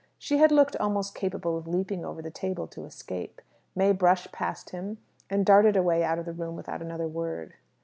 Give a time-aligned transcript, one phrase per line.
[0.17, 3.39] She had looked almost capable of leaping over the table to escape.
[3.75, 4.97] May brushed past him,
[5.29, 7.53] and darted away out of the room without another word.